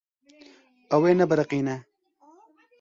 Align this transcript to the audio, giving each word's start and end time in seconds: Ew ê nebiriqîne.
Ew 0.95 1.01
ê 1.09 1.13
nebiriqîne. 1.15 1.75